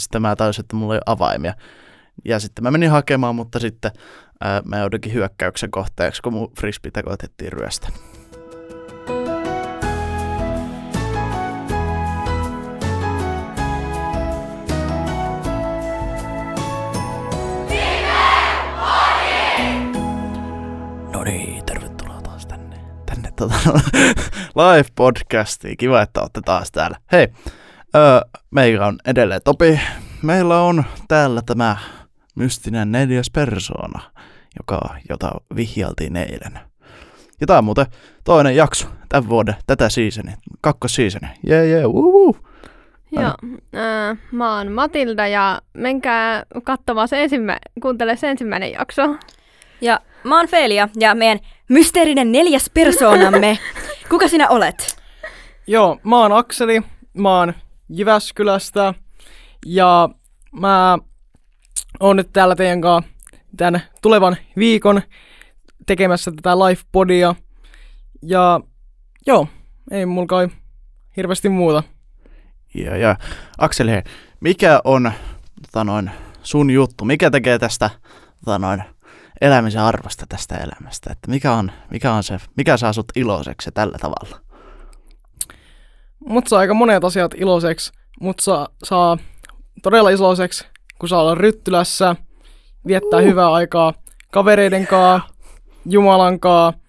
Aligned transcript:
mutta 0.00 0.04
sitten 0.04 0.22
mä 0.22 0.36
tajusin, 0.36 0.62
että 0.62 0.76
mulla 0.76 0.94
ei 0.94 0.98
ole 0.98 1.12
avaimia. 1.14 1.54
Ja 2.24 2.40
sitten 2.40 2.64
mä 2.64 2.70
menin 2.70 2.90
hakemaan, 2.90 3.34
mutta 3.34 3.58
sitten 3.58 3.90
ää, 4.40 4.62
mä 4.64 4.78
joudunkin 4.78 5.12
hyökkäyksen 5.12 5.70
kohteeksi, 5.70 6.22
kun 6.22 6.32
mun 6.32 6.52
frisbeitä 6.60 7.02
koetettiin 7.02 7.52
ryöstä. 7.52 7.88
No 21.12 21.24
niin, 21.24 21.64
tervetuloa 21.64 22.22
taas 22.22 22.46
tänne, 22.46 22.76
tänne 23.06 23.32
tota, 23.36 23.54
live-podcastiin. 24.60 25.76
Kiva, 25.78 26.02
että 26.02 26.20
olette 26.20 26.40
taas 26.44 26.72
täällä. 26.72 26.96
Hei, 27.12 27.28
öö, 27.96 28.20
meillä 28.50 28.86
on 28.86 28.98
edelleen 29.06 29.40
Topi. 29.44 29.80
Meillä 30.22 30.60
on 30.60 30.84
täällä 31.08 31.42
tämä 31.46 31.76
mystinen 32.34 32.92
neljäs 32.92 33.30
persoona, 33.30 34.00
joka, 34.58 34.80
jota 35.08 35.30
vihjaltiin 35.56 36.16
eilen. 36.16 36.60
Ja 37.40 37.46
tämä 37.46 37.58
on 37.58 37.64
muuten 37.64 37.86
toinen 38.24 38.56
jakso 38.56 38.88
tämän 39.08 39.28
vuoden, 39.28 39.54
tätä 39.66 39.88
seasonia, 39.88 40.36
kakkosseasonia. 40.60 41.30
Jee, 41.46 41.66
jee, 41.66 41.86
wuu, 41.86 42.36
Joo, 43.12 43.34
äh, 43.74 44.18
mä 44.32 44.56
oon 44.56 44.72
Matilda 44.72 45.26
ja 45.26 45.60
menkää 45.74 46.42
katsomaan 46.64 47.08
se 47.08 47.22
ensimmä, 47.22 47.58
kuuntele 47.82 48.16
se 48.16 48.30
ensimmäinen 48.30 48.72
jakso. 48.72 49.02
Ja 49.80 50.00
mä 50.24 50.36
oon 50.36 50.48
Felia 50.48 50.88
ja 51.00 51.14
meidän 51.14 51.38
mysteerinen 51.68 52.32
neljäs 52.32 52.70
persoonamme. 52.74 53.58
Kuka 54.10 54.28
sinä 54.28 54.48
olet? 54.48 54.96
Joo, 55.66 55.98
mä 56.04 56.18
oon 56.18 56.32
Akseli, 56.32 56.82
mä 57.14 57.38
oon 57.38 57.54
Jyväskylästä 57.90 58.94
ja 59.66 60.08
mä 60.52 60.98
oon 62.00 62.16
nyt 62.16 62.32
täällä 62.32 62.56
teidän 62.56 62.80
kanssa 62.80 63.10
tämän 63.56 63.82
tulevan 64.02 64.36
viikon 64.56 65.02
tekemässä 65.86 66.30
tätä 66.30 66.58
live-podia. 66.58 67.34
Ja 68.22 68.60
joo, 69.26 69.48
ei 69.90 70.06
mulla 70.06 70.26
kai 70.26 70.48
hirveästi 71.16 71.48
muuta. 71.48 71.82
Ja, 72.74 72.96
ja 72.96 73.16
Akseli, 73.58 73.90
hei, 73.90 74.02
mikä 74.40 74.80
on 74.84 75.12
tota 75.62 75.84
noin, 75.84 76.10
sun 76.42 76.70
juttu? 76.70 77.04
Mikä 77.04 77.30
tekee 77.30 77.58
tästä 77.58 77.90
tota 78.44 78.58
noin, 78.58 78.82
elämisen 79.40 79.82
arvosta 79.82 80.26
tästä 80.28 80.56
elämästä? 80.56 81.12
Että 81.12 81.30
mikä 81.30 81.52
on, 81.52 81.72
mikä 81.90 82.12
on 82.12 82.22
se, 82.22 82.38
mikä 82.56 82.76
saa 82.76 82.92
sut 82.92 83.12
iloiseksi 83.16 83.70
tällä 83.74 83.98
tavalla? 83.98 84.49
Mut 86.28 86.46
saa 86.46 86.58
aika 86.58 86.74
monet 86.74 87.04
asiat 87.04 87.34
iloiseksi, 87.34 87.92
mutta 88.20 88.44
saa, 88.44 88.68
saa 88.84 89.18
todella 89.82 90.10
iloiseksi, 90.10 90.66
kun 90.98 91.08
saa 91.08 91.20
olla 91.20 91.34
Ryttylässä, 91.34 92.16
viettää 92.86 93.20
uh. 93.20 93.24
hyvää 93.24 93.52
aikaa 93.52 93.94
kavereiden 94.32 94.86
kanssa, 94.86 95.28
Jumalan 95.86 96.40
kanssa 96.40 96.80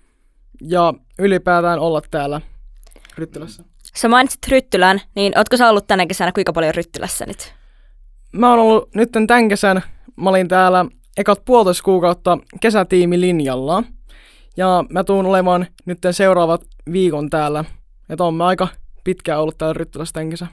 ja 0.61 0.93
ylipäätään 1.19 1.79
olla 1.79 2.01
täällä 2.11 2.41
Ryttylässä. 3.17 3.63
Sä 3.95 4.07
mainitsit 4.07 4.47
Ryttylän, 4.47 5.01
niin 5.15 5.38
ootko 5.38 5.57
sä 5.57 5.69
ollut 5.69 5.88
tänä 5.88 6.05
kesänä 6.05 6.31
kuinka 6.31 6.53
paljon 6.53 6.75
Ryttylässä 6.75 7.25
nyt? 7.25 7.53
Mä 8.31 8.49
oon 8.49 8.59
ollut 8.59 8.95
nyt 8.95 9.09
tämän 9.27 9.49
kesän, 9.49 9.81
mä 10.16 10.29
olin 10.29 10.47
täällä 10.47 10.85
ekat 11.17 11.45
puolitoista 11.45 11.83
kuukautta 11.83 12.38
kesätiimilinjalla. 12.61 13.83
Ja 14.57 14.85
mä 14.89 15.03
tuun 15.03 15.25
olemaan 15.25 15.67
nyt 15.85 15.99
seuraavat 16.11 16.61
viikon 16.91 17.29
täällä. 17.29 17.66
Että 18.09 18.23
on 18.23 18.33
mä 18.33 18.45
aika 18.45 18.67
pitkään 19.03 19.39
ollut 19.39 19.57
täällä 19.57 19.73
Ryttylässä 19.73 20.13
tämän 20.13 20.30
kesän. 20.30 20.49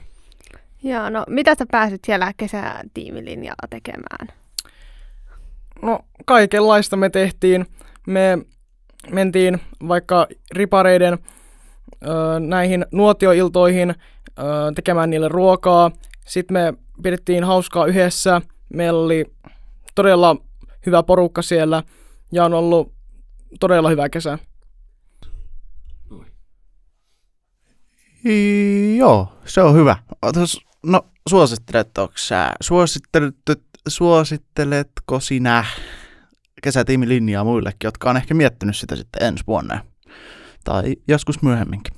Joo, 0.83 1.09
no 1.09 1.23
mitä 1.27 1.55
sä 1.55 1.65
pääsit 1.71 2.01
siellä 2.05 2.33
kesätiimilinjalla 2.37 3.67
tekemään? 3.69 4.27
No 5.81 5.99
kaikenlaista 6.25 6.97
me 6.97 7.09
tehtiin. 7.09 7.65
Me 8.07 8.37
mentiin 9.11 9.59
vaikka 9.87 10.27
ripareiden 10.51 11.13
ö, 11.13 12.39
näihin 12.39 12.85
nuotioiltoihin 12.91 13.89
ö, 13.89 14.43
tekemään 14.75 15.09
niille 15.09 15.27
ruokaa. 15.27 15.91
Sitten 16.27 16.53
me 16.53 16.73
pidettiin 17.03 17.43
hauskaa 17.43 17.85
yhdessä. 17.85 18.41
Meillä 18.73 18.99
oli 18.99 19.25
todella 19.95 20.35
hyvä 20.85 21.03
porukka 21.03 21.41
siellä 21.41 21.83
ja 22.31 22.45
on 22.45 22.53
ollut 22.53 22.93
todella 23.59 23.89
hyvä 23.89 24.09
kesä. 24.09 24.39
Joo, 28.97 29.33
se 29.45 29.61
on 29.61 29.75
hyvä. 29.75 29.95
Otas, 30.21 30.59
no, 30.83 31.05
suositteletko 31.29 32.11
sä, 32.15 32.51
suosittelet, 32.61 33.35
suositteletko 33.87 35.19
sinä 35.19 35.65
kesätiimilinjaa 36.63 37.43
muillekin, 37.43 37.77
jotka 37.83 38.09
on 38.09 38.17
ehkä 38.17 38.33
miettinyt 38.33 38.77
sitä 38.77 38.95
sitten 38.95 39.27
ensi 39.27 39.43
vuonna 39.47 39.85
tai 40.63 40.95
joskus 41.07 41.41
myöhemminkin? 41.41 41.93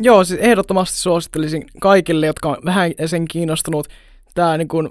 Joo, 0.00 0.24
siis 0.24 0.40
ehdottomasti 0.40 0.98
suosittelisin 0.98 1.66
kaikille, 1.80 2.26
jotka 2.26 2.48
on 2.48 2.56
vähän 2.64 2.92
sen 3.06 3.24
kiinnostunut. 3.28 3.88
Tämä 4.34 4.58
niin 4.58 4.68
kuin, 4.68 4.88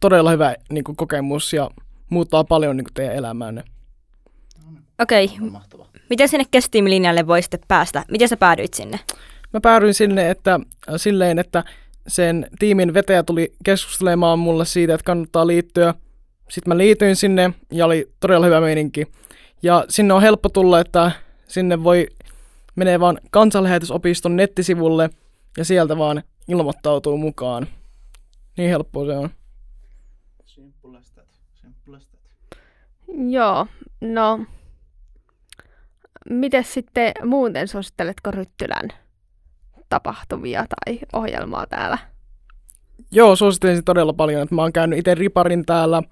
todella 0.00 0.30
hyvä 0.30 0.54
niin 0.70 0.84
kuin, 0.84 0.96
kokemus 0.96 1.52
ja 1.52 1.70
muuttaa 2.10 2.44
paljon 2.44 2.76
niin 2.76 2.84
kuin, 2.84 2.94
teidän 2.94 3.16
elämäänne. 3.16 3.64
Okei, 4.98 5.24
okay. 5.24 5.86
miten 6.10 6.28
sinne 6.28 6.44
kesätiimilinjalle 6.50 7.26
voi 7.26 7.42
sitten 7.42 7.60
päästä? 7.68 8.04
Miten 8.10 8.28
sä 8.28 8.36
päädyit 8.36 8.74
sinne? 8.74 9.00
Mä 9.54 9.60
päädyin 9.60 9.94
sinne 9.94 10.30
että, 10.30 10.54
äh, 10.54 10.94
silleen, 10.96 11.38
että 11.38 11.64
sen 12.08 12.46
tiimin 12.58 12.94
vetäjä 12.94 13.22
tuli 13.22 13.54
keskustelemaan 13.64 14.38
mulle 14.38 14.64
siitä, 14.64 14.94
että 14.94 15.04
kannattaa 15.04 15.46
liittyä. 15.46 15.94
Sitten 16.50 16.70
mä 16.70 16.78
liityin 16.78 17.16
sinne 17.16 17.54
ja 17.72 17.86
oli 17.86 18.12
todella 18.20 18.46
hyvä 18.46 18.60
meininki. 18.60 19.06
Ja 19.62 19.84
sinne 19.88 20.14
on 20.14 20.22
helppo 20.22 20.48
tulla, 20.48 20.80
että 20.80 21.10
sinne 21.48 21.84
voi 21.84 22.06
menee 22.76 23.00
vaan 23.00 23.18
kansanlähetysopiston 23.30 24.36
nettisivulle 24.36 25.10
ja 25.56 25.64
sieltä 25.64 25.98
vaan 25.98 26.22
ilmoittautuu 26.48 27.18
mukaan. 27.18 27.66
Niin 28.56 28.70
helppoa 28.70 29.06
se 29.06 29.16
on. 29.16 29.30
Joo, 33.30 33.66
no 34.00 34.46
miten 36.30 36.64
sitten 36.64 37.12
muuten 37.24 37.68
suositteletko 37.68 38.30
Ryttylän 38.30 39.03
tapahtumia 39.88 40.64
tai 40.68 40.98
ohjelmaa 41.12 41.66
täällä? 41.66 41.98
Joo, 43.12 43.36
suosittelisin 43.36 43.84
todella 43.84 44.12
paljon, 44.12 44.42
että 44.42 44.54
mä 44.54 44.62
oon 44.62 44.72
käynyt 44.72 44.98
itse 44.98 45.14
riparin 45.14 45.66
täällä. 45.66 46.02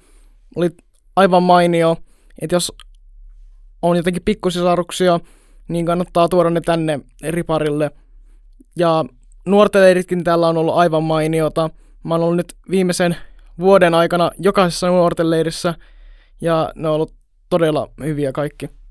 Oli 0.57 0.71
aivan 1.17 1.43
mainio, 1.43 1.97
että 2.43 2.57
jos 2.57 2.73
on 3.83 3.97
jotenkin 3.97 4.23
pikkusisaruksia, 4.25 5.21
niin 5.69 5.87
kannattaa 5.87 6.29
tuoda 6.29 6.51
ne 6.51 6.61
tänne 6.61 7.01
riparille. 7.29 7.91
Ja 8.77 9.05
nuorten 9.47 9.83
leiritkin 9.83 10.25
täällä 10.25 10.49
on 10.49 10.57
ollut 10.57 10.75
aivan 10.75 11.03
mainiota. 11.03 11.71
Mä 12.05 12.15
oon 12.15 12.23
ollut 12.23 12.37
nyt 12.37 12.55
viimeisen 12.71 13.17
vuoden 13.59 13.95
aikana 13.95 14.31
jokaisessa 14.39 14.87
nuorten 14.87 15.31
leirissä, 15.31 15.75
ja 16.41 16.73
ne 16.75 16.89
on 16.89 16.95
ollut 16.95 17.15
todella 17.51 17.89
hyviä 18.05 18.33
kaikki. 18.33 18.82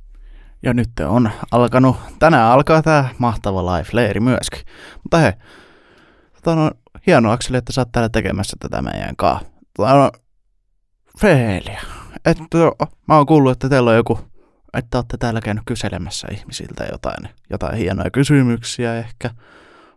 Ja 0.63 0.73
nyt 0.73 0.89
on 1.07 1.31
alkanut, 1.51 1.97
tänään 2.19 2.51
alkaa 2.51 2.81
tämä 2.81 3.09
mahtava 3.17 3.65
live-leiri 3.65 4.19
myöskin. 4.19 4.61
Mutta 5.03 5.17
hei, 5.17 5.33
tota 6.35 6.55
no, 6.55 6.71
hienoa 7.07 7.33
Akseli, 7.33 7.57
että 7.57 7.73
sä 7.73 7.81
oot 7.81 7.91
täällä 7.91 8.09
tekemässä 8.09 8.57
tätä 8.59 8.81
meidän 8.81 9.15
kanssa. 9.15 9.47
Tota 9.77 9.93
no, 9.93 10.11
Feelia, 11.21 11.81
että 12.25 12.43
mä 13.07 13.15
oon 13.15 13.25
kuullut, 13.25 13.51
että 13.51 13.69
teillä 13.69 13.89
on 13.89 13.95
joku, 13.95 14.19
että 14.73 14.97
olette 14.97 15.17
täällä 15.17 15.41
käynyt 15.41 15.63
kyselemässä 15.65 16.27
ihmisiltä 16.31 16.85
jotain, 16.91 17.29
jotain 17.49 17.77
hienoja 17.77 18.11
kysymyksiä 18.11 18.95
ehkä. 18.95 19.29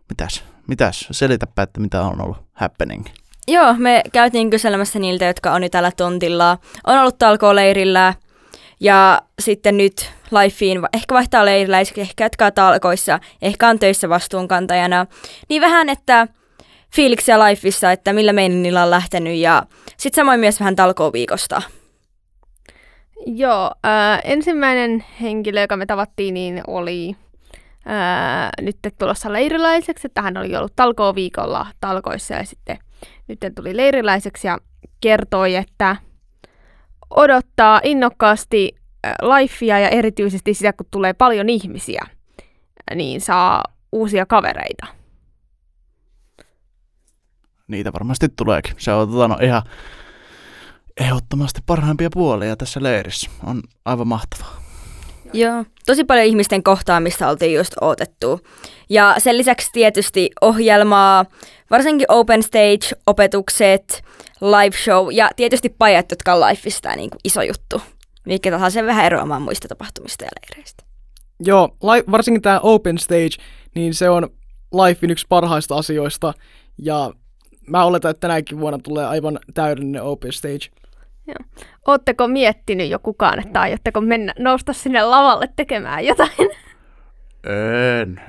Mitäs, 0.09 0.43
mitäs, 0.67 1.07
selitäpä, 1.11 1.61
että 1.61 1.81
mitä 1.81 2.01
on 2.01 2.21
ollut 2.21 2.37
happening. 2.53 3.05
Joo, 3.47 3.73
me 3.73 4.03
käytiin 4.13 4.49
kyselemässä 4.49 4.99
niiltä, 4.99 5.25
jotka 5.25 5.53
on 5.53 5.61
nyt 5.61 5.71
täällä 5.71 5.91
tontilla. 5.97 6.57
On 6.87 6.99
ollut 6.99 7.17
talkooleirillä 7.17 8.13
ja 8.79 9.21
sitten 9.39 9.77
nyt 9.77 10.11
Lifeen 10.31 10.81
ehkä 10.93 11.15
vaihtaa 11.15 11.45
leiriläisiksi, 11.45 12.01
ehkä 12.01 12.23
jatkaa 12.23 12.51
talkoissa, 12.51 13.19
ehkä 13.41 13.67
on 13.67 13.79
töissä 13.79 14.09
vastuunkantajana. 14.09 15.05
Niin 15.49 15.61
vähän, 15.61 15.89
että 15.89 16.27
fiiliksiä 16.95 17.39
Lifeissa, 17.39 17.91
että 17.91 18.13
millä 18.13 18.33
niillä 18.33 18.83
on 18.83 18.89
lähtenyt 18.89 19.37
ja 19.37 19.63
sitten 19.97 20.21
samoin 20.21 20.39
myös 20.39 20.59
vähän 20.59 20.75
talkooviikosta. 20.75 21.61
Joo, 23.25 23.71
äh, 23.85 24.21
ensimmäinen 24.23 25.05
henkilö, 25.21 25.61
joka 25.61 25.77
me 25.77 25.85
tavattiin, 25.85 26.33
niin 26.33 26.63
oli 26.67 27.15
äh, 27.87 28.49
nyt 28.61 28.77
tulossa 28.99 29.33
leirilaiseksi, 29.33 30.07
että 30.07 30.21
hän 30.21 30.37
oli 30.37 30.55
ollut 30.55 30.75
talkooviikolla 30.75 31.67
talkoissa 31.79 32.33
ja 32.33 32.45
sitten 32.45 32.77
nyt 33.27 33.39
tuli 33.55 33.77
leiriläiseksi 33.77 34.47
ja 34.47 34.59
kertoi, 35.01 35.55
että 35.55 35.95
odottaa 37.15 37.81
innokkaasti 37.83 38.75
lifea 39.21 39.79
ja 39.79 39.89
erityisesti 39.89 40.53
sitä, 40.53 40.73
kun 40.73 40.85
tulee 40.91 41.13
paljon 41.13 41.49
ihmisiä, 41.49 42.01
niin 42.95 43.21
saa 43.21 43.63
uusia 43.91 44.25
kavereita. 44.25 44.85
niitä 47.67 47.93
varmasti 47.93 48.29
tuleekin. 48.29 48.73
Se 48.77 48.91
on 48.91 49.11
tota, 49.11 49.27
no, 49.27 49.37
ihan 49.41 49.61
ehdottomasti 50.99 51.61
parhaimpia 51.65 52.09
puolia 52.13 52.55
tässä 52.55 52.83
leirissä. 52.83 53.29
On 53.43 53.61
aivan 53.85 54.07
mahtavaa. 54.07 54.61
Joo, 55.33 55.65
tosi 55.85 56.03
paljon 56.03 56.25
ihmisten 56.25 56.63
kohtaamista 56.63 57.29
oltiin 57.29 57.53
just 57.53 57.73
odotettu. 57.81 58.39
Ja 58.89 59.15
sen 59.17 59.37
lisäksi 59.37 59.69
tietysti 59.73 60.29
ohjelmaa, 60.41 61.25
varsinkin 61.71 62.05
open 62.09 62.43
stage, 62.43 63.01
opetukset, 63.07 64.03
live 64.51 64.77
show 64.77 65.07
ja 65.11 65.29
tietysti 65.35 65.69
pajat, 65.69 66.11
jotka 66.11 66.33
on 66.33 66.41
lifeista 66.41 66.95
niin 66.95 67.09
kuin 67.09 67.19
iso 67.23 67.41
juttu. 67.41 67.81
Mikä 68.25 68.51
tahansa 68.51 68.73
sen 68.73 68.85
vähän 68.85 69.05
eroamaan 69.05 69.41
muista 69.41 69.67
tapahtumista 69.67 70.25
ja 70.25 70.29
leireistä. 70.41 70.83
Joo, 71.39 71.77
li- 71.81 72.11
varsinkin 72.11 72.41
tämä 72.41 72.59
open 72.59 72.97
stage, 72.97 73.43
niin 73.75 73.93
se 73.93 74.09
on 74.09 74.29
Lifein 74.73 75.11
yksi 75.11 75.25
parhaista 75.29 75.75
asioista. 75.75 76.33
Ja 76.77 77.11
mä 77.67 77.85
oletan, 77.85 78.11
että 78.11 78.21
tänäkin 78.21 78.59
vuonna 78.59 78.79
tulee 78.83 79.05
aivan 79.05 79.39
täydellinen 79.53 80.03
open 80.03 80.31
stage. 80.31 80.69
Ootteko 81.87 82.27
miettinyt 82.27 82.89
jo 82.89 82.99
kukaan, 82.99 83.39
että 83.39 83.61
aiotteko 83.61 84.01
mennä, 84.01 84.33
nousta 84.39 84.73
sinne 84.73 85.03
lavalle 85.03 85.49
tekemään 85.55 86.05
jotain? 86.05 86.49
En. 87.95 88.21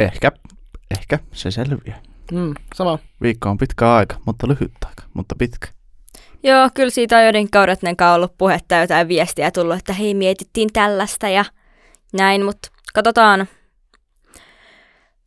ehkä, 0.00 0.32
ehkä 0.90 1.18
se 1.32 1.50
selviää. 1.50 2.02
Mm, 2.32 2.54
sama. 2.74 2.98
Viikko 3.22 3.48
on 3.48 3.58
pitkä 3.58 3.94
aika, 3.94 4.16
mutta 4.26 4.48
lyhyt 4.48 4.72
aika, 4.86 5.02
mutta 5.14 5.34
pitkä. 5.38 5.68
Joo, 6.42 6.68
kyllä 6.74 6.90
siitä 6.90 7.16
on 7.16 7.24
joiden 7.24 7.50
kaudetten 7.50 7.96
kanssa 7.96 8.14
ollut 8.14 8.38
puhetta 8.38 8.74
ja 8.74 8.80
jotain 8.80 9.08
viestiä 9.08 9.50
tullut, 9.50 9.76
että 9.76 9.92
hei 9.92 10.14
mietittiin 10.14 10.72
tällaista 10.72 11.28
ja 11.28 11.44
näin, 12.12 12.44
mutta 12.44 12.68
katsotaan. 12.94 13.48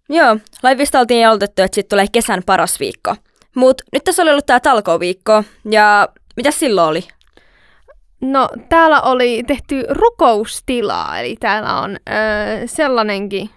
Joo, 0.09 0.37
laivista 0.63 0.99
oltiin 0.99 1.27
aloitettu, 1.27 1.61
että 1.61 1.75
sitten 1.75 1.89
tulee 1.89 2.05
kesän 2.11 2.43
paras 2.45 2.79
viikko. 2.79 3.15
Mutta 3.55 3.83
nyt 3.93 4.03
tässä 4.03 4.21
oli 4.21 4.31
ollut 4.31 4.45
tämä 4.45 4.59
talkoviikko 4.59 5.43
ja 5.71 6.09
mitä 6.35 6.51
silloin 6.51 6.89
oli? 6.89 7.03
No, 8.21 8.49
täällä 8.69 9.01
oli 9.01 9.43
tehty 9.47 9.85
rukoustilaa, 9.89 11.19
eli 11.19 11.35
täällä 11.39 11.79
on 11.79 11.91
ö, 11.91 12.67
sellainenkin 12.67 13.49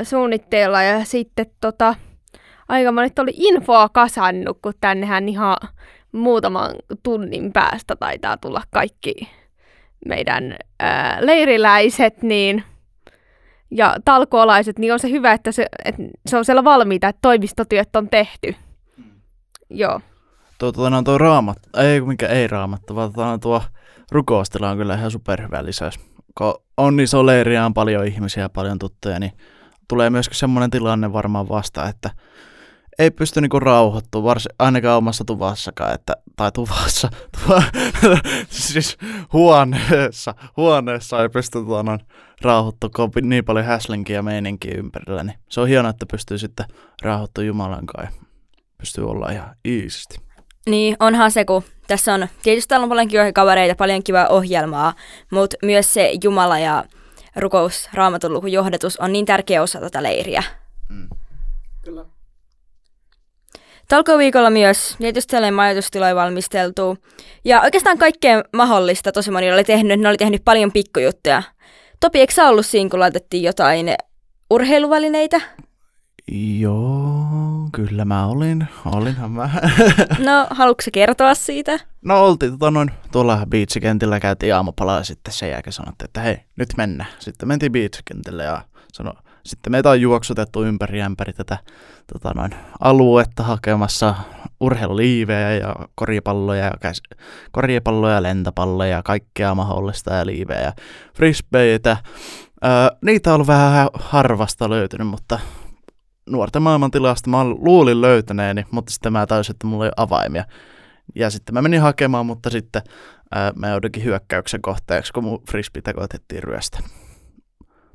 ö, 0.00 0.04
suunnitteilla. 0.04 0.82
Ja 0.82 1.04
sitten 1.04 1.46
tota, 1.60 1.94
aika 2.70 2.92
monet 2.92 3.18
oli 3.18 3.32
infoa 3.36 3.88
kasannut, 3.88 4.58
kun 4.62 4.72
tännehän 4.80 5.28
ihan 5.28 5.56
muutaman 6.12 6.70
tunnin 7.02 7.52
päästä 7.52 7.96
taitaa 7.96 8.36
tulla 8.36 8.62
kaikki 8.70 9.28
meidän 10.06 10.52
ö, 10.52 10.86
leiriläiset, 11.26 12.22
niin 12.22 12.64
ja 13.70 13.96
talkoolaiset, 14.04 14.78
niin 14.78 14.92
on 14.92 14.98
se 14.98 15.10
hyvä, 15.10 15.32
että 15.32 15.52
se, 15.52 15.66
että 15.84 16.02
se 16.26 16.36
on 16.36 16.44
siellä 16.44 16.64
valmiita, 16.64 17.08
että 17.08 17.18
toimistotyöt 17.22 17.96
on 17.96 18.08
tehty. 18.08 18.54
Joo. 19.70 20.00
Tuo, 20.58 20.72
tuo, 20.72 20.90
no, 20.90 21.02
tuo 21.02 21.18
raamat, 21.18 21.58
ei 21.76 22.00
mikä 22.00 22.26
ei 22.26 22.46
raamattu, 22.46 22.94
vaan 22.94 23.12
tuo, 23.12 23.38
tuo 23.38 23.62
rukoustila 24.12 24.70
on 24.70 24.76
kyllä 24.76 24.94
ihan 24.94 25.10
superhyvä 25.10 25.64
lisäys. 25.64 26.00
Kun 26.38 26.54
on 26.76 26.96
niin 26.96 27.08
soleria, 27.08 27.64
on 27.64 27.74
paljon 27.74 28.06
ihmisiä, 28.06 28.48
paljon 28.48 28.78
tuttuja, 28.78 29.18
niin 29.18 29.32
tulee 29.88 30.10
myöskin 30.10 30.38
semmoinen 30.38 30.70
tilanne 30.70 31.12
varmaan 31.12 31.48
vasta, 31.48 31.88
että 31.88 32.10
ei 33.00 33.10
pysty 33.10 33.40
niinku 33.40 33.60
rauhoittumaan, 33.60 34.24
varsin, 34.24 34.52
ainakaan 34.58 34.98
omassa 34.98 35.24
tuvassakaan, 35.24 35.94
että, 35.94 36.16
tai 36.36 36.52
tuvassa, 36.52 37.08
tuva, 37.42 37.62
siis 38.48 38.98
huoneessa, 39.32 40.34
huoneessa 40.56 41.22
ei 41.22 41.28
pysty 41.28 41.64
tuota, 41.64 41.98
rauhoittumaan, 42.42 42.92
kun 43.12 43.22
on 43.22 43.28
niin 43.28 43.44
paljon 43.44 43.66
häslinkiä 43.66 44.16
ja 44.16 44.22
meininkiä 44.22 44.74
ympärillä, 44.76 45.24
niin 45.24 45.38
se 45.48 45.60
on 45.60 45.68
hienoa, 45.68 45.90
että 45.90 46.06
pystyy 46.06 46.38
sitten 46.38 46.66
rauhoittumaan 47.02 47.46
Jumalan 47.46 47.86
kanssa 47.86 48.16
ja 48.16 48.22
pystyy 48.78 49.10
olla 49.10 49.30
ihan 49.30 49.56
iisisti. 49.64 50.20
Niin, 50.66 50.96
onhan 51.00 51.30
se, 51.30 51.44
kun 51.44 51.62
tässä 51.86 52.14
on, 52.14 52.28
tietysti 52.42 52.68
täällä 52.68 52.84
on 52.84 52.88
paljon 52.90 53.08
kivoja 53.08 53.32
kavereita, 53.32 53.74
paljon 53.74 54.02
kivaa 54.02 54.28
ohjelmaa, 54.28 54.94
mutta 55.30 55.56
myös 55.62 55.94
se 55.94 56.12
Jumala 56.24 56.58
ja 56.58 56.84
rukous, 57.36 57.88
raamatun 57.94 58.32
luku, 58.32 58.46
johdatus 58.46 58.96
on 58.96 59.12
niin 59.12 59.26
tärkeä 59.26 59.62
osa 59.62 59.80
tätä 59.80 60.02
leiriä. 60.02 60.42
Mm. 60.88 61.08
Kyllä. 61.82 62.19
Talkoviikolla 63.90 64.50
myös 64.50 64.96
tietysti 64.98 65.36
majoitustiloja 65.50 66.14
valmisteltu. 66.14 66.98
Ja 67.44 67.60
oikeastaan 67.60 67.98
kaikkea 67.98 68.42
mahdollista 68.56 69.12
tosi 69.12 69.30
moni 69.30 69.52
oli 69.52 69.64
tehnyt. 69.64 70.00
Ne 70.00 70.08
oli 70.08 70.16
tehnyt 70.16 70.44
paljon 70.44 70.72
pikkujuttuja. 70.72 71.42
Topi, 72.00 72.20
eikö 72.20 72.32
sä 72.32 72.48
ollut 72.48 72.66
siinä, 72.66 72.90
kun 72.90 73.00
laitettiin 73.00 73.42
jotain 73.42 73.94
urheiluvälineitä? 74.50 75.40
Joo, 76.58 77.24
kyllä 77.72 78.04
mä 78.04 78.26
olin. 78.26 78.66
Olinhan 78.84 79.30
mä. 79.30 79.50
No, 80.18 80.46
haluatko 80.50 80.84
kertoa 80.92 81.34
siitä? 81.34 81.78
No 82.04 82.24
oltiin 82.26 82.52
tota 82.52 82.70
noin, 82.70 82.90
tuolla 83.12 83.46
beachikentillä, 83.48 84.20
käytiin 84.20 84.54
aamupalaa 84.54 84.98
ja 84.98 85.04
sitten 85.04 85.34
sen 85.34 85.50
jälkeen 85.50 85.72
sanottiin, 85.72 86.08
että 86.08 86.20
hei, 86.20 86.36
nyt 86.56 86.68
mennään. 86.76 87.10
Sitten 87.18 87.48
mentiin 87.48 87.72
beachikentille 87.72 88.44
ja 88.44 88.62
sano, 88.92 89.12
sitten 89.50 89.70
meitä 89.70 89.90
on 89.90 90.00
juoksutettu 90.00 90.64
ympäri 90.64 91.02
ämpäri 91.02 91.32
tätä 91.32 91.58
tota 92.12 92.32
noin, 92.34 92.54
aluetta 92.80 93.42
hakemassa 93.42 94.14
urheiluliivejä 94.60 95.52
ja 95.52 95.76
koripalloja, 95.94 96.64
ja 96.64 96.72
käs, 96.80 97.02
koripalloja, 97.52 98.22
lentäpalloja 98.22 98.90
ja 98.90 99.02
kaikkea 99.02 99.54
mahdollista 99.54 100.14
ja 100.14 100.26
liivejä 100.26 100.72
frisbeitä. 101.14 101.96
Öö, 102.64 102.70
niitä 103.04 103.34
on 103.34 103.46
vähän 103.46 103.88
harvasta 103.94 104.70
löytynyt, 104.70 105.08
mutta 105.08 105.38
nuorten 106.30 106.62
maailmantilasta 106.62 107.30
mä 107.30 107.44
luulin 107.44 108.00
löytäneeni, 108.00 108.64
mutta 108.70 108.92
sitten 108.92 109.12
mä 109.12 109.26
täysin, 109.26 109.52
että 109.52 109.66
mulla 109.66 109.84
ei 109.86 109.92
avaimia. 109.96 110.44
Ja 111.14 111.30
sitten 111.30 111.54
mä 111.54 111.62
menin 111.62 111.80
hakemaan, 111.80 112.26
mutta 112.26 112.50
sitten 112.50 112.82
ää, 113.30 113.52
mä 113.56 113.68
joudunkin 113.68 114.04
hyökkäyksen 114.04 114.62
kohteeksi, 114.62 115.12
kun 115.12 115.24
mun 115.24 115.42
frisbeitä 115.50 115.94
koetettiin 115.94 116.42
ryöstä. 116.42 116.78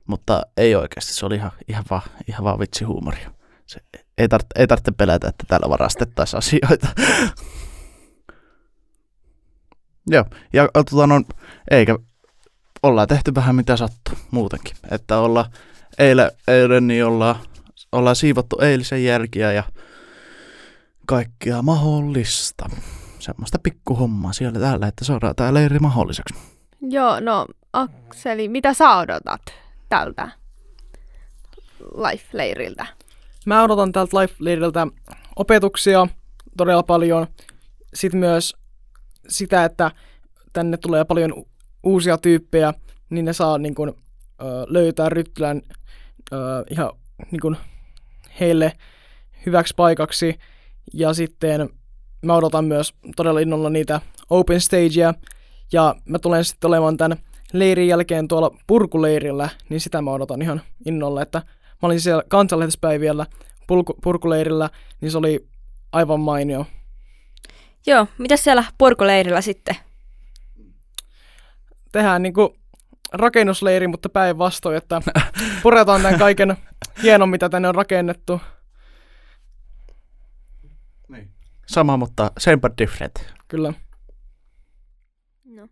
Mutta 0.08 0.42
ei 0.58 0.76
oikeasti, 0.76 1.14
se 1.14 1.26
oli 1.26 1.36
ihan, 1.36 1.52
ihan, 1.68 1.84
vaan, 1.90 2.02
ihan 2.28 2.44
vaan 2.44 2.60
vitsihuumoria. 2.60 3.32
Se, 3.66 3.80
ei, 4.18 4.28
tarvitse, 4.28 4.60
ei 4.62 4.68
tarvitse 4.68 4.92
pelätä, 4.92 5.28
että 5.28 5.44
täällä 5.48 5.70
varastettaisiin 5.70 6.38
asioita. 6.38 6.88
Joo, 10.12 10.26
ja 10.54 10.70
tota, 10.74 11.08
no, 11.08 11.22
eikä 11.72 11.98
ollaan 12.84 13.08
tehty 13.08 13.36
vähän 13.36 13.56
mitä 13.56 13.78
sattuu 13.78 14.16
muutenkin. 14.32 14.76
Että 14.92 15.18
olla 15.18 15.50
eilen, 16.00 16.32
eilen 16.48 16.88
niin 16.88 17.06
ollaan 17.06 17.36
ollaan 17.92 18.16
siivottu 18.16 18.60
eilisen 18.62 19.04
jälkiä 19.04 19.52
ja 19.52 19.64
kaikkea 21.06 21.62
mahdollista. 21.62 22.70
Semmoista 23.20 23.60
pikkuhommaa 23.64 24.34
siellä 24.34 24.60
täällä, 24.60 24.88
että 24.88 25.06
saadaan 25.06 25.36
tää 25.36 25.54
leiri 25.54 25.80
mahdolliseksi. 25.80 26.36
Joo, 26.82 27.20
no 27.20 27.46
Akseli, 27.74 28.48
mitä 28.48 28.74
sä 28.74 28.98
odotat 28.98 29.42
tältä 29.96 30.30
Life-leiriltä? 31.80 32.86
Mä 33.46 33.64
odotan 33.64 33.92
tältä 33.92 34.18
Life-leiriltä 34.18 34.88
opetuksia 35.36 36.08
todella 36.58 36.84
paljon. 36.84 37.28
Sitten 37.94 38.20
myös 38.20 38.56
sitä, 39.28 39.66
että 39.66 39.92
tänne 40.54 40.78
tulee 40.78 41.06
paljon 41.06 41.34
uusia 41.84 42.18
tyyppejä, 42.18 42.74
niin 43.10 43.26
ne 43.26 43.34
saa 43.34 43.58
niin 43.58 43.76
kun, 43.76 43.98
löytää 44.68 45.10
Ryttylän 45.10 45.62
ihan 46.70 46.92
niin 47.32 47.40
kun, 47.42 47.58
heille 48.40 48.74
hyväksi 49.46 49.74
paikaksi. 49.78 50.40
Ja 50.94 51.14
sitten 51.14 51.70
mä 52.22 52.36
odotan 52.36 52.66
myös 52.66 52.94
todella 53.16 53.40
innolla 53.40 53.70
niitä 53.70 54.02
open 54.30 54.62
stageja. 54.62 55.14
Ja 55.74 55.96
mä 56.06 56.20
tulen 56.20 56.46
sitten 56.46 56.68
olemaan 56.68 56.98
tämän 56.98 57.18
leirin 57.60 57.88
jälkeen 57.88 58.28
tuolla 58.28 58.58
purkuleirillä, 58.68 59.50
niin 59.70 59.82
sitä 59.82 60.02
mä 60.02 60.12
odotan 60.12 60.42
ihan 60.42 60.62
innolla, 60.86 61.22
että 61.22 61.38
mä 61.82 61.88
olin 61.88 62.02
siellä 62.02 62.24
kansanlähetyspäivillä 62.28 63.26
purku, 63.68 63.94
purkuleirillä, 64.04 64.70
niin 65.02 65.12
se 65.12 65.18
oli 65.18 65.48
aivan 65.92 66.20
mainio. 66.20 66.66
Joo, 67.88 68.08
mitä 68.18 68.38
siellä 68.38 68.64
purkuleirillä 68.78 69.42
sitten? 69.42 69.76
Tehdään 71.92 72.22
niinku 72.22 72.56
rakennusleiri, 73.14 73.88
mutta 73.88 74.10
päinvastoin, 74.10 74.78
että 74.78 75.02
puretaan 75.64 76.02
tämän 76.02 76.20
kaiken 76.20 76.58
hienon, 77.04 77.30
mitä 77.30 77.50
tänne 77.50 77.68
on 77.68 77.76
rakennettu. 77.76 78.42
Sama, 81.66 81.98
mutta 81.98 82.32
same 82.40 82.58
but 82.58 82.78
different. 82.78 83.14
Kyllä. 83.48 83.74
No, 85.46 85.68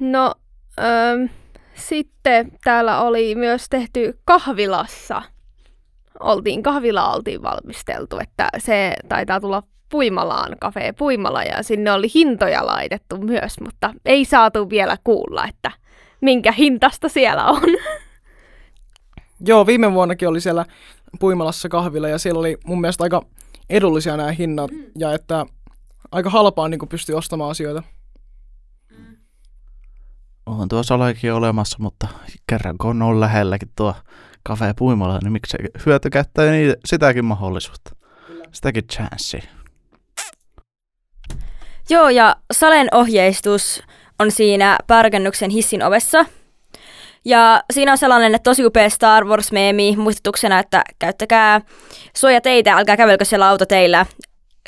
no 0.00 0.34
öö, 0.80 1.26
sitten 1.74 2.52
täällä 2.64 3.00
oli 3.00 3.34
myös 3.34 3.68
tehty 3.70 4.18
kahvilassa. 4.24 5.22
Oltiin, 6.20 6.62
kahvila 6.62 7.12
oltiin 7.12 7.42
valmisteltu, 7.42 8.18
että 8.18 8.48
se 8.58 8.94
taitaa 9.08 9.40
tulla 9.40 9.62
Puimalaan, 9.90 10.56
kafe 10.60 10.92
Puimala, 10.98 11.42
ja 11.42 11.62
sinne 11.62 11.92
oli 11.92 12.06
hintoja 12.14 12.66
laitettu 12.66 13.16
myös, 13.16 13.60
mutta 13.60 13.94
ei 14.04 14.24
saatu 14.24 14.70
vielä 14.70 14.96
kuulla, 15.04 15.46
että 15.46 15.70
minkä 16.20 16.52
hintasta 16.52 17.08
siellä 17.08 17.44
on. 17.44 17.62
Joo, 19.40 19.66
viime 19.66 19.92
vuonnakin 19.92 20.28
oli 20.28 20.40
siellä 20.40 20.64
Puimalassa 21.20 21.68
kahvilla 21.68 22.08
ja 22.08 22.18
siellä 22.18 22.40
oli 22.40 22.56
mun 22.64 22.80
mielestä 22.80 23.04
aika 23.04 23.22
edullisia 23.70 24.16
nämä 24.16 24.32
hinnat 24.32 24.70
ja 24.98 25.12
että 25.12 25.46
aika 26.12 26.30
halpaa 26.30 26.68
niin 26.68 26.88
pystyy 26.88 27.14
ostamaan 27.14 27.50
asioita. 27.50 27.82
On 30.48 30.68
tuo 30.68 30.82
salakin 30.82 31.32
olemassa, 31.32 31.78
mutta 31.80 32.08
kerran 32.46 32.78
kun 32.78 33.02
on 33.02 33.20
lähelläkin 33.20 33.68
tuo 33.76 33.94
kafe 34.42 34.74
Puimala, 34.78 35.18
niin 35.22 35.32
miksei 35.32 35.60
hyötykäyttää 35.86 36.50
niin 36.50 36.76
sitäkin 36.84 37.24
mahdollisuutta. 37.24 37.90
Sitäkin 38.52 38.84
chanssiä. 38.92 39.42
Joo, 41.90 42.08
ja 42.08 42.36
Salen 42.52 42.88
ohjeistus 42.92 43.82
on 44.18 44.30
siinä 44.30 44.78
päärakennuksen 44.86 45.50
hissin 45.50 45.82
ovessa. 45.82 46.26
Ja 47.24 47.62
siinä 47.72 47.92
on 47.92 47.98
sellainen 47.98 48.40
tosi 48.42 48.66
upea 48.66 48.90
Star 48.90 49.24
Wars-meemi 49.24 49.96
muistutuksena, 49.96 50.58
että 50.58 50.82
käyttäkää 50.98 51.60
suojateitä, 52.16 52.72
älkää 52.72 52.96
kävelkö 52.96 53.24
siellä 53.24 53.48
autoteillä. 53.48 54.06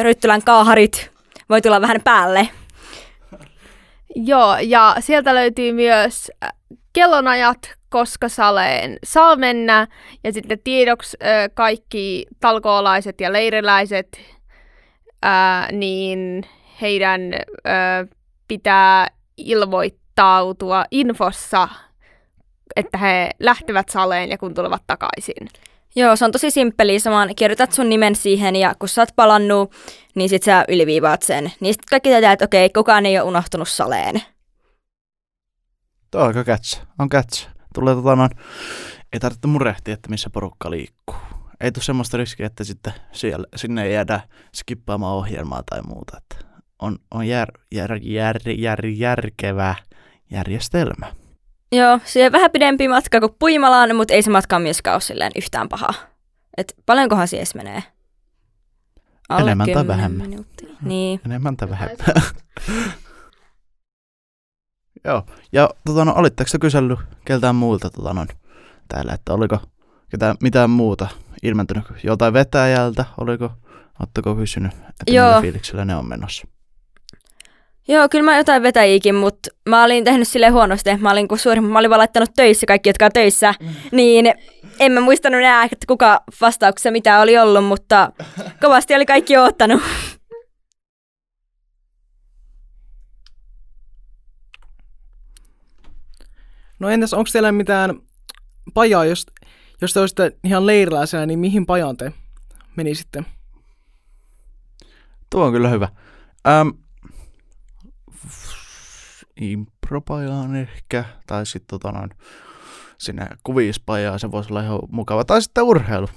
Ryttylän 0.01 0.43
kaaharit 0.43 1.11
voi 1.49 1.63
tulla 1.63 1.81
vähän 1.81 2.01
päälle. 2.05 2.49
Joo, 4.15 4.57
ja 4.63 4.97
sieltä 5.01 5.35
löytyy 5.35 5.73
myös 5.73 6.31
äh, 6.45 6.51
kellonajat, 6.93 7.75
koska 7.89 8.29
saleen 8.29 8.97
saa 9.05 9.37
mennä. 9.37 9.87
Ja 10.25 10.33
sitten 10.33 10.59
tiedoksi 10.65 11.17
äh, 11.23 11.51
kaikki 11.55 12.27
talkoolaiset 12.41 13.21
ja 13.21 13.33
leiriläiset, 13.33 14.21
ää, 15.23 15.73
niin 15.73 16.45
heidän 16.81 17.21
ää, 17.65 18.07
pitää 18.49 19.07
ilmoittautua 19.37 20.85
infossa, 20.91 21.69
että 22.77 22.99
he 22.99 23.31
lähtevät 23.41 23.89
saleen 23.89 24.31
ja 24.31 24.39
kun 24.39 24.55
tulevat 24.55 24.83
takaisin. 24.87 25.49
Joo, 25.97 26.17
se 26.17 26.25
on 26.25 26.33
tosi 26.33 26.51
simppeli. 26.51 27.01
Sä 27.01 27.11
vaan 27.11 27.35
kirjoitat 27.37 27.73
sun 27.73 27.89
nimen 27.89 28.15
siihen 28.17 28.57
ja 28.57 28.75
kun 28.79 28.89
sä 28.89 29.03
oot 29.03 29.09
palannut, 29.17 29.73
niin 30.15 30.29
sit 30.29 30.43
sä 30.43 30.65
yliviivaat 30.69 31.23
sen. 31.23 31.53
Niin 31.61 31.75
sit 31.75 31.85
kaikki 31.91 32.09
tietää, 32.09 32.33
että 32.33 32.45
okei, 32.45 32.71
kukaan 32.71 33.07
ei 33.07 33.19
ole 33.19 33.29
unohtunut 33.29 33.69
saleen. 33.69 34.23
Tuo 36.11 36.21
on 36.21 36.45
kätsä. 36.45 36.81
On 36.99 37.09
kätsä. 37.09 37.51
Tulee 37.75 37.95
tota 37.95 38.17
noin, 38.17 38.31
ei 39.13 39.21
tarvitse 39.21 39.47
murehtia, 39.47 39.95
että 39.95 40.11
missä 40.11 40.31
porukka 40.31 40.71
liikkuu. 40.71 41.17
Ei 41.61 41.73
tule 41.73 41.85
semmoista 41.85 42.17
riskiä, 42.17 42.47
että 42.47 42.65
sitten 42.65 42.93
siellä, 43.13 43.47
sinne 43.57 43.85
ei 43.85 43.95
jäädä 43.95 44.21
skippaamaan 44.57 45.17
ohjelmaa 45.17 45.63
tai 45.71 45.83
muuta. 45.83 46.17
Että 46.17 46.47
on, 46.79 46.99
on 47.11 47.29
jär, 47.29 47.49
jär, 47.75 47.99
jär, 48.03 48.37
jär, 48.59 48.87
järkevä 48.87 49.75
järjestelmä. 50.31 51.20
Joo, 51.73 51.99
siihen 52.05 52.33
vähän 52.33 52.51
pidempi 52.51 52.89
matka 52.89 53.21
kuin 53.21 53.35
Puimalaan, 53.39 53.97
mutta 53.97 54.15
ei 54.15 54.23
se 54.23 54.31
matka 54.31 54.59
myöskään 54.59 54.95
ole 54.95 55.01
silleen 55.01 55.33
yhtään 55.37 55.69
paha. 55.69 55.95
Et 56.57 56.75
paljonkohan 56.87 57.29
se 57.29 57.37
edes 57.37 57.55
menee? 57.55 57.83
Enemmän 59.39 59.67
tai 59.67 59.75
10 59.75 59.87
vähemmän. 59.87 60.29
Minuuttia. 60.29 60.69
Niin. 60.83 61.21
Enemmän 61.27 61.57
tai 61.57 61.71
vähemmän. 61.71 61.99
Joo, 65.05 65.27
ja 65.53 65.71
tota, 65.87 66.05
no, 66.05 66.13
olitteko 66.17 66.49
te 66.53 66.59
kysellyt 66.59 66.99
keltään 67.25 67.55
muulta 67.55 67.91
tota, 67.91 68.15
noin, 68.15 68.29
täällä, 68.89 69.13
että 69.13 69.33
oliko 69.33 69.59
ketään, 70.11 70.37
mitään 70.41 70.71
muuta 70.71 71.09
ilmentynyt? 71.43 71.85
Jotain 72.05 72.33
vetäjältä, 72.33 73.05
oliko, 73.19 73.53
ootteko 74.01 74.35
kysynyt, 74.35 74.73
että 74.73 75.05
Joo. 75.07 75.27
millä 75.27 75.41
fiiliksellä 75.41 75.85
ne 75.85 75.97
on 75.97 76.09
menossa? 76.09 76.47
Joo, 77.91 78.09
kyllä 78.09 78.25
mä 78.25 78.37
jotain 78.37 78.63
vetäjiäkin, 78.63 79.15
mutta 79.15 79.51
mä 79.69 79.85
olin 79.85 80.05
tehnyt 80.05 80.29
sille 80.29 80.49
huonosti. 80.49 80.97
Mä 80.97 81.11
olin, 81.11 81.29
kun 81.29 81.39
suurin, 81.39 81.65
mä 81.65 81.79
olin 81.79 81.91
vaan 81.91 81.99
laittanut 81.99 82.31
töissä 82.37 82.67
kaikki, 82.67 82.89
jotka 82.89 83.05
on 83.05 83.13
töissä, 83.13 83.55
niin 83.93 84.35
en 84.79 84.93
mä 84.93 85.01
muistanut 85.01 85.41
enää, 85.41 85.65
että 85.65 85.87
kuka 85.87 86.23
vastauksessa 86.41 86.91
mitä 86.91 87.21
oli 87.21 87.39
ollut, 87.39 87.65
mutta 87.65 88.13
kovasti 88.61 88.95
oli 88.95 89.07
kaikki 89.07 89.37
oottanut. 89.37 89.83
No 96.79 96.89
entäs 96.89 97.15
onko 97.15 97.31
teillä 97.33 97.53
mitään 97.53 98.01
pajaa, 98.75 99.05
jos, 99.05 99.27
jos 99.81 99.93
te 99.93 100.01
olisitte 100.01 100.33
ihan 100.45 100.67
leiriläisenä, 100.67 101.27
niin 101.27 101.39
mihin 101.39 101.67
pajaan 101.67 101.97
te 101.97 102.13
menisitte? 102.77 103.25
Tuo 105.31 105.45
on 105.45 105.53
kyllä 105.53 105.69
hyvä. 105.69 105.89
Ähm, 106.49 106.69
impropajaan 109.41 110.57
ehkä, 110.57 111.05
tai 111.27 111.47
sitten 111.47 111.81
tota 111.81 111.93
noin, 111.93 112.11
sinne 112.99 113.27
kuvispajaan, 113.43 114.21
se 114.21 114.31
voisi 114.31 114.53
olla 114.53 114.63
ihan 114.63 114.79
mukava. 114.91 115.25
Tai 115.25 115.43
sitten 115.43 115.65
urheilu. 115.65 116.09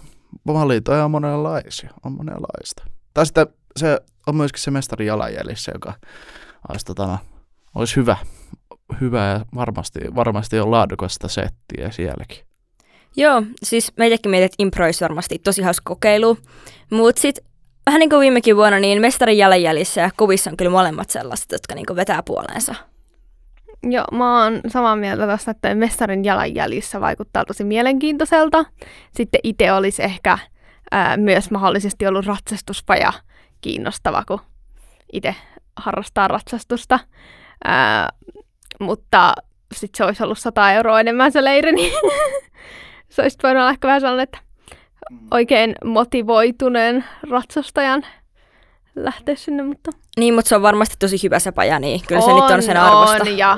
Valintoja 0.48 1.06
on 1.06 1.12
monenlaisia, 1.12 1.90
on 2.06 2.12
monenlaista. 2.12 2.84
Tai 3.14 3.26
sitten 3.26 3.48
se 3.78 4.00
on 4.28 4.36
myöskin 4.36 4.62
se 4.62 4.72
mestari 4.72 5.06
jalanjäljissä, 5.06 5.72
joka 5.76 5.94
olisi, 6.70 6.86
tota, 6.86 7.18
olisi 7.76 7.96
hyvä, 7.96 8.18
hyvä 9.02 9.26
ja 9.26 9.46
varmasti, 9.56 10.00
varmasti 10.16 10.60
on 10.60 10.72
laadukasta 10.72 11.28
settiä 11.28 11.92
sielläkin. 11.92 12.46
Joo, 13.16 13.44
siis 13.64 13.92
meitäkin 13.98 14.30
mietit, 14.30 14.46
että 14.46 14.64
impro 14.64 14.86
olisi 14.86 15.02
varmasti 15.02 15.40
tosi 15.40 15.62
hauska 15.62 15.90
kokeilu. 15.90 16.38
Mutta 16.90 17.22
sitten 17.22 17.46
vähän 17.86 18.00
niin 18.00 18.10
kuin 18.10 18.20
viimekin 18.20 18.56
vuonna, 18.56 18.80
niin 18.80 19.02
mestarin 19.02 19.38
jalanjäljissä 19.38 20.02
ja 20.02 20.10
kuvissa 20.18 20.50
on 20.50 20.58
kyllä 20.58 20.72
molemmat 20.72 21.10
sellaiset, 21.10 21.52
jotka 21.52 21.76
niin 21.76 21.86
kuin 21.86 21.98
vetää 21.98 22.24
puoleensa. 22.24 22.76
Joo, 23.84 24.06
mä 24.12 24.44
oon 24.44 24.62
samaa 24.68 24.96
mieltä 24.96 25.28
tästä, 25.28 25.52
että 25.52 25.76
mestarin 25.76 26.26
jalanjäljissä 26.26 27.02
vaikuttaa 27.02 27.46
tosi 27.46 27.64
mielenkiintoiselta. 27.64 28.66
Sitten 29.12 29.40
itse 29.44 29.74
olisi 29.74 30.04
ehkä 30.04 30.38
ää, 30.92 31.18
myös 31.18 31.52
mahdollisesti 31.52 32.08
ollut 32.08 32.26
ratsastuspaja 32.26 33.14
kiinnostava, 33.62 34.24
kun 34.28 34.40
itse 35.14 35.36
harrastaa 35.76 36.28
ratsastusta. 36.28 37.00
Ää, 37.64 38.10
mutta 38.80 39.34
sitten 39.74 39.98
se 39.98 40.04
olisi 40.04 40.24
ollut 40.24 40.40
100 40.40 40.72
euroa 40.72 41.00
enemmän 41.00 41.32
se 41.32 41.44
leiri, 41.44 41.72
niin 41.72 41.94
se 43.10 43.22
olisi 43.22 43.38
voinut 43.44 43.62
olla 43.62 43.70
ehkä 43.70 43.88
vähän 43.88 44.02
sellainen, 44.02 44.24
että 44.24 44.38
oikein 45.32 45.76
motivoituneen 45.86 47.04
ratsastajan 47.30 48.06
lähteä 48.96 49.36
sinne, 49.36 49.64
mutta 49.64 49.92
Niin, 50.18 50.34
mutta 50.34 50.50
se 50.50 50.56
on 50.56 50.62
varmasti 50.62 50.96
tosi 51.00 51.18
hyvä 51.24 51.40
se 51.40 51.52
paja, 51.52 51.80
niin 51.80 52.02
kyllä 52.08 52.22
se 52.22 52.34
nyt 52.34 52.44
on 52.44 52.64
sen 52.64 52.78
arvosta. 52.78 53.24
On, 53.24 53.38
ja 53.38 53.58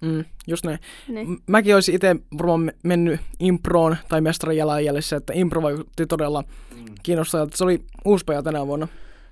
Mm, 0.00 0.24
just 0.46 0.64
näin. 0.64 0.78
niin. 1.08 1.30
M- 1.30 1.36
Mäkin 1.46 1.74
olisin 1.74 1.94
itse 1.94 2.16
varmaan 2.38 2.60
me- 2.60 2.74
mennyt 2.82 3.20
improon 3.40 3.96
tai 4.08 4.20
mestarin 4.20 4.56
jalanjäljissä, 4.58 5.16
että 5.16 5.32
impro 5.36 5.62
vaikutti 5.62 6.06
todella 6.06 6.44
kiinnostavalta. 7.02 7.56
Se 7.56 7.64
oli 7.64 7.84
uusi 8.04 8.24
paja 8.24 8.42
tänä 8.42 8.66
vuonna. 8.66 8.88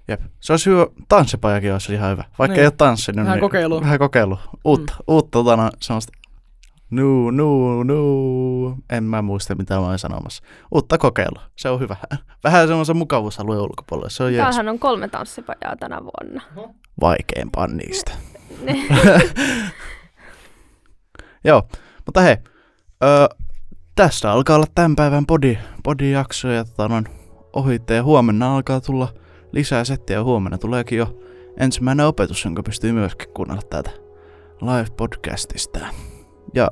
Jep. 0.08 0.20
Se 0.40 0.52
olisi 0.52 0.70
hyvä, 0.70 0.86
tanssipajakin 1.08 1.72
olisi 1.72 1.92
ihan 1.94 2.10
hyvä. 2.10 2.24
Vaikka 2.38 2.52
Niin. 2.54 2.60
ei 2.60 2.66
ole 2.66 2.72
tanssinut. 2.76 3.24
Vähän 3.24 3.36
niin, 3.36 3.40
kokeilu. 3.40 3.80
Vähän 3.80 3.98
kokeilu. 3.98 4.38
Uutta, 4.64 4.92
mm. 4.92 5.04
uutta 5.08 5.30
tota, 5.30 5.56
no, 5.56 5.70
semmoista. 5.80 6.12
Nu, 6.90 7.30
nu, 7.30 7.82
nu. 7.82 7.94
En 8.94 9.04
mä 9.04 9.22
muista, 9.22 9.54
mitä 9.54 9.74
mä 9.74 9.86
olin 9.88 9.98
sanomassa. 9.98 10.42
Uutta 10.74 10.98
kokeilua. 10.98 11.42
Se 11.56 11.68
on 11.68 11.80
hyvä. 11.80 11.96
Vähän 12.44 12.68
semmoisen 12.68 12.96
mukavuusalueen 12.96 13.62
ulkopuolelle. 13.62 14.10
Se 14.10 14.22
on 14.22 14.32
jees. 14.32 14.42
Täällähän 14.42 14.68
on 14.68 14.78
kolme 14.78 15.08
tanssipajaa 15.08 15.76
tänä 15.80 16.00
vuonna. 16.00 16.42
Vaikeimpaa 17.00 17.66
niistä. 17.66 18.12
Joo, 21.44 21.62
mutta 22.06 22.20
hei. 22.20 22.36
Öö, 23.04 23.26
tässä 23.94 24.32
alkaa 24.32 24.56
olla 24.56 24.66
tämän 24.74 24.96
päivän 24.96 25.26
podi, 25.26 25.58
podi-jakso 25.82 26.48
ja 26.48 26.64
tota, 26.64 26.88
noin 26.88 27.04
ohitte. 27.52 27.94
Ja 27.94 28.02
huomenna 28.02 28.54
alkaa 28.54 28.80
tulla 28.80 29.08
lisää 29.52 29.84
settiä. 29.84 30.16
ja 30.16 30.24
Huomenna 30.24 30.58
tuleekin 30.58 30.98
jo 30.98 31.20
ensimmäinen 31.56 32.06
opetus, 32.06 32.44
jonka 32.44 32.62
pystyy 32.62 32.92
myöskin 32.92 33.28
kuunnella 33.34 33.62
täältä 33.70 33.90
live-podcastista. 34.60 35.86
Ja 36.54 36.70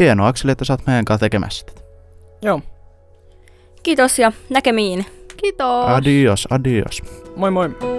hienoa 0.00 0.28
Akseli, 0.28 0.52
että 0.52 0.64
sä 0.64 0.72
oot 0.72 0.86
meidän 0.86 1.04
kanssa 1.04 1.24
tekemässä 1.24 1.66
tätä. 1.66 1.80
Joo, 2.42 2.60
Kiitos 3.82 4.18
ja 4.18 4.32
näkemiin. 4.50 5.06
Kiitos. 5.36 5.86
Adios, 5.86 6.48
adios. 6.50 7.02
moi 7.36 7.50
moi. 7.50 7.89